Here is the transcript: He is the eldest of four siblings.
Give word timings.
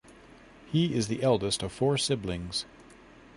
He 0.65 0.95
is 0.95 1.09
the 1.09 1.21
eldest 1.21 1.61
of 1.61 1.71
four 1.71 1.95
siblings. 1.99 2.65